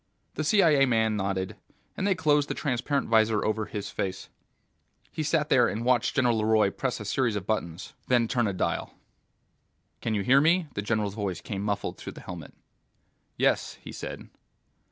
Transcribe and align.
The 0.33 0.43
CIA 0.43 0.87
man 0.87 1.15
nodded, 1.15 1.57
and 1.95 2.07
they 2.07 2.15
closed 2.15 2.49
the 2.49 2.55
transparent 2.55 3.07
visor 3.07 3.45
over 3.45 3.67
his 3.67 3.91
face. 3.91 4.29
He 5.11 5.21
sat 5.21 5.49
there 5.49 5.67
and 5.67 5.85
watched 5.85 6.15
General 6.15 6.39
LeRoy 6.41 6.71
press 6.75 6.99
a 6.99 7.05
series 7.05 7.35
of 7.35 7.45
buttons, 7.45 7.93
then 8.07 8.27
turn 8.27 8.47
a 8.47 8.53
dial. 8.53 8.95
"Can 10.01 10.15
you 10.15 10.23
hear 10.23 10.41
me?" 10.41 10.65
The 10.73 10.81
general's 10.81 11.13
voice 11.13 11.39
came 11.39 11.61
muffled 11.61 11.97
through 11.99 12.13
the 12.13 12.21
helmet. 12.21 12.55
"Yes," 13.37 13.75
he 13.79 13.91
said. 13.91 14.27